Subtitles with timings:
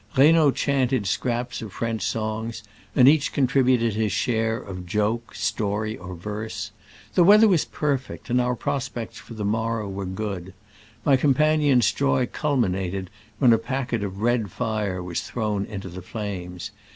[0.17, 2.63] Reynaud chanted scraps of French songs,
[2.95, 6.71] and each contributed his share of joke, story or verse.
[7.13, 10.55] The weather was perfect, and our prospects for the morrow were good.
[11.05, 16.71] My companions' joy culminated when a packet of red fire was thrown into the flames.